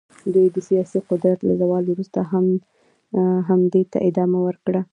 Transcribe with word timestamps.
دوی 0.33 0.47
د 0.55 0.57
سیاسي 0.67 0.99
قدرت 1.09 1.39
له 1.47 1.53
زوال 1.61 1.83
وروسته 1.87 2.19
هم 3.47 3.59
دې 3.73 3.83
ته 3.91 3.97
ادامه 4.09 4.39
ورکړه. 4.47 4.81